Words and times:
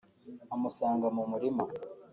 amusanga 0.53 1.05
mu 1.15 1.23
murima 1.31 1.63